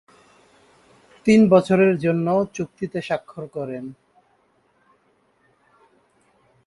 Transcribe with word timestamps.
তিন 1.25 1.39
বছরের 1.49 1.93
জন্য 1.97 2.27
চুক্তিতে 2.53 2.99
স্বাক্ষর 3.01 3.45
করেন। 3.47 3.85